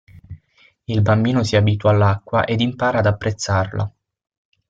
[0.85, 3.93] Il bambino si abitua all'acqua ed impara ad apprezzarla.